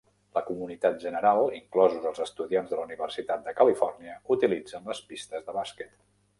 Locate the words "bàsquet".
5.63-5.97